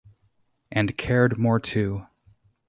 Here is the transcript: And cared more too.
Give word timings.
And 0.71 0.97
cared 0.97 1.37
more 1.37 1.59
too. 1.59 2.07